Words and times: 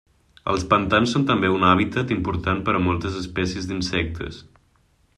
Els 0.53 0.63
pantans 0.71 1.13
són 1.15 1.25
també 1.33 1.51
un 1.57 1.67
hàbitat 1.73 2.15
important 2.17 2.65
per 2.71 2.77
a 2.79 2.83
moltes 2.89 3.23
espècies 3.23 3.69
d'insectes. 3.73 4.43